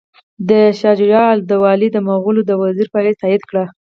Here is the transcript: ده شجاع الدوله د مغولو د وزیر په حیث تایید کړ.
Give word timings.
ده 0.49 0.59
شجاع 0.81 1.27
الدوله 1.37 1.87
د 1.91 1.97
مغولو 2.07 2.41
د 2.45 2.51
وزیر 2.61 2.87
په 2.93 2.97
حیث 3.03 3.15
تایید 3.21 3.43
کړ. 3.49 3.55